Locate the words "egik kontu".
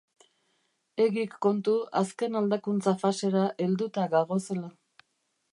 1.05-1.75